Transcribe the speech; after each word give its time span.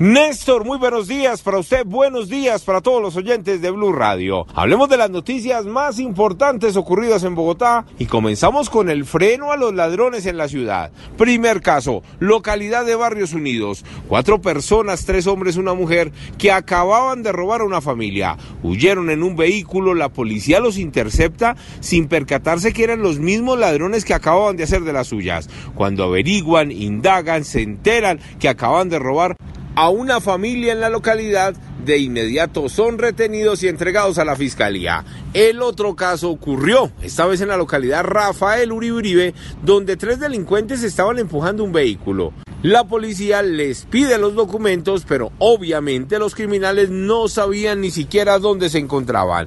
Néstor, 0.00 0.64
muy 0.64 0.78
buenos 0.78 1.08
días 1.08 1.42
para 1.42 1.58
usted, 1.58 1.84
buenos 1.84 2.30
días 2.30 2.62
para 2.62 2.80
todos 2.80 3.02
los 3.02 3.16
oyentes 3.16 3.60
de 3.60 3.70
Blue 3.70 3.92
Radio. 3.92 4.46
Hablemos 4.54 4.88
de 4.88 4.96
las 4.96 5.10
noticias 5.10 5.66
más 5.66 5.98
importantes 5.98 6.78
ocurridas 6.78 7.22
en 7.22 7.34
Bogotá 7.34 7.84
y 7.98 8.06
comenzamos 8.06 8.70
con 8.70 8.88
el 8.88 9.04
freno 9.04 9.52
a 9.52 9.58
los 9.58 9.74
ladrones 9.74 10.24
en 10.24 10.38
la 10.38 10.48
ciudad. 10.48 10.90
Primer 11.18 11.60
caso, 11.60 12.02
localidad 12.18 12.86
de 12.86 12.94
Barrios 12.94 13.34
Unidos. 13.34 13.84
Cuatro 14.08 14.40
personas, 14.40 15.04
tres 15.04 15.26
hombres, 15.26 15.58
una 15.58 15.74
mujer, 15.74 16.12
que 16.38 16.50
acababan 16.50 17.22
de 17.22 17.32
robar 17.32 17.60
a 17.60 17.64
una 17.64 17.82
familia. 17.82 18.38
Huyeron 18.62 19.10
en 19.10 19.22
un 19.22 19.36
vehículo, 19.36 19.92
la 19.92 20.08
policía 20.08 20.60
los 20.60 20.78
intercepta 20.78 21.56
sin 21.80 22.08
percatarse 22.08 22.72
que 22.72 22.84
eran 22.84 23.02
los 23.02 23.18
mismos 23.18 23.58
ladrones 23.58 24.06
que 24.06 24.14
acababan 24.14 24.56
de 24.56 24.64
hacer 24.64 24.80
de 24.80 24.94
las 24.94 25.08
suyas. 25.08 25.50
Cuando 25.74 26.04
averiguan, 26.04 26.72
indagan, 26.72 27.44
se 27.44 27.60
enteran 27.60 28.18
que 28.38 28.48
acaban 28.48 28.88
de 28.88 28.98
robar 28.98 29.36
a 29.80 29.88
una 29.88 30.20
familia 30.20 30.74
en 30.74 30.80
la 30.80 30.90
localidad, 30.90 31.54
de 31.86 31.96
inmediato 31.96 32.68
son 32.68 32.98
retenidos 32.98 33.62
y 33.62 33.68
entregados 33.68 34.18
a 34.18 34.26
la 34.26 34.36
fiscalía. 34.36 35.06
El 35.32 35.62
otro 35.62 35.96
caso 35.96 36.28
ocurrió, 36.28 36.92
esta 37.00 37.24
vez 37.24 37.40
en 37.40 37.48
la 37.48 37.56
localidad 37.56 38.04
Rafael 38.04 38.72
Uribe 38.72 39.32
donde 39.62 39.96
tres 39.96 40.20
delincuentes 40.20 40.82
estaban 40.82 41.18
empujando 41.18 41.64
un 41.64 41.72
vehículo. 41.72 42.34
La 42.62 42.84
policía 42.84 43.40
les 43.40 43.86
pide 43.86 44.18
los 44.18 44.34
documentos, 44.34 45.06
pero 45.08 45.32
obviamente 45.38 46.18
los 46.18 46.34
criminales 46.34 46.90
no 46.90 47.28
sabían 47.28 47.80
ni 47.80 47.90
siquiera 47.90 48.38
dónde 48.38 48.68
se 48.68 48.80
encontraban. 48.80 49.46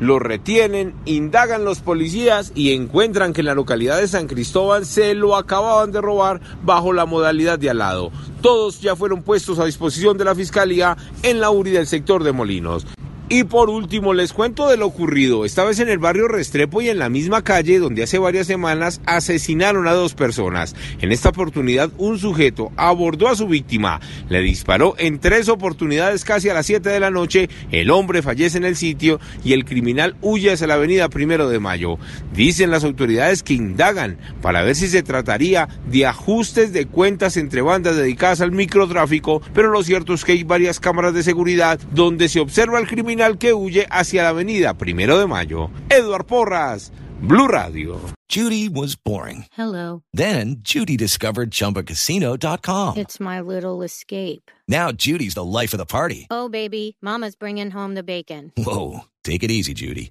Lo 0.00 0.20
retienen, 0.20 0.94
indagan 1.06 1.64
los 1.64 1.80
policías 1.80 2.52
y 2.54 2.72
encuentran 2.72 3.32
que 3.32 3.40
en 3.40 3.46
la 3.46 3.54
localidad 3.54 3.98
de 3.98 4.06
San 4.06 4.28
Cristóbal 4.28 4.86
se 4.86 5.14
lo 5.14 5.36
acababan 5.36 5.90
de 5.90 6.00
robar 6.00 6.40
bajo 6.62 6.92
la 6.92 7.04
modalidad 7.04 7.58
de 7.58 7.70
alado. 7.70 8.12
Todos 8.40 8.80
ya 8.80 8.94
fueron 8.94 9.22
puestos 9.22 9.58
a 9.58 9.64
disposición 9.64 10.16
de 10.16 10.24
la 10.24 10.34
fiscalía 10.34 10.96
en 11.22 11.40
la 11.40 11.50
URI 11.50 11.72
del 11.72 11.86
sector 11.86 12.22
de 12.22 12.32
Molinos. 12.32 12.86
Y 13.30 13.44
por 13.44 13.68
último, 13.68 14.14
les 14.14 14.32
cuento 14.32 14.68
de 14.68 14.78
lo 14.78 14.86
ocurrido, 14.86 15.44
esta 15.44 15.62
vez 15.62 15.78
en 15.80 15.90
el 15.90 15.98
barrio 15.98 16.28
Restrepo 16.28 16.80
y 16.80 16.88
en 16.88 16.98
la 16.98 17.10
misma 17.10 17.44
calle 17.44 17.78
donde 17.78 18.02
hace 18.02 18.16
varias 18.16 18.46
semanas 18.46 19.02
asesinaron 19.04 19.86
a 19.86 19.92
dos 19.92 20.14
personas. 20.14 20.74
En 21.02 21.12
esta 21.12 21.28
oportunidad, 21.28 21.90
un 21.98 22.18
sujeto 22.18 22.72
abordó 22.76 23.28
a 23.28 23.36
su 23.36 23.46
víctima, 23.46 24.00
le 24.30 24.40
disparó 24.40 24.94
en 24.96 25.18
tres 25.18 25.50
oportunidades 25.50 26.24
casi 26.24 26.48
a 26.48 26.54
las 26.54 26.64
7 26.64 26.88
de 26.88 27.00
la 27.00 27.10
noche, 27.10 27.50
el 27.70 27.90
hombre 27.90 28.22
fallece 28.22 28.56
en 28.56 28.64
el 28.64 28.76
sitio 28.76 29.20
y 29.44 29.52
el 29.52 29.66
criminal 29.66 30.16
huye 30.22 30.52
hacia 30.52 30.66
la 30.66 30.74
avenida 30.74 31.10
Primero 31.10 31.50
de 31.50 31.60
Mayo. 31.60 31.98
Dicen 32.32 32.70
las 32.70 32.82
autoridades 32.82 33.42
que 33.42 33.52
indagan 33.52 34.16
para 34.40 34.62
ver 34.62 34.74
si 34.74 34.88
se 34.88 35.02
trataría 35.02 35.68
de 35.86 36.06
ajustes 36.06 36.72
de 36.72 36.86
cuentas 36.86 37.36
entre 37.36 37.60
bandas 37.60 37.94
dedicadas 37.94 38.40
al 38.40 38.52
microtráfico, 38.52 39.42
pero 39.52 39.68
lo 39.68 39.82
cierto 39.82 40.14
es 40.14 40.24
que 40.24 40.32
hay 40.32 40.44
varias 40.44 40.80
cámaras 40.80 41.12
de 41.12 41.22
seguridad 41.22 41.78
donde 41.92 42.30
se 42.30 42.40
observa 42.40 42.78
al 42.78 42.86
criminal 42.86 43.17
que 43.38 43.52
huye 43.52 43.86
hacia 43.90 44.22
la 44.22 44.28
avenida 44.30 44.74
Primero 44.74 45.18
de 45.18 45.26
Mayo. 45.26 45.70
Eduard 45.90 46.26
Porras, 46.26 46.90
Blue 47.20 47.48
Radio. 47.48 48.00
Judy 48.28 48.68
was 48.68 48.94
boring. 48.94 49.46
Hello. 49.52 50.02
Then 50.12 50.56
Judy 50.60 50.96
discovered 50.96 51.50
ChumbaCasino.com. 51.50 52.96
It's 52.98 53.18
my 53.18 53.40
little 53.40 53.82
escape. 53.82 54.50
Now 54.68 54.92
Judy's 54.92 55.34
the 55.34 55.44
life 55.44 55.72
of 55.72 55.78
the 55.78 55.86
party. 55.86 56.26
Oh, 56.30 56.48
baby, 56.48 56.96
Mama's 57.02 57.34
bringing 57.36 57.70
home 57.70 57.94
the 57.94 58.02
bacon. 58.02 58.52
Whoa, 58.56 59.00
take 59.24 59.42
it 59.42 59.50
easy, 59.50 59.74
Judy. 59.74 60.10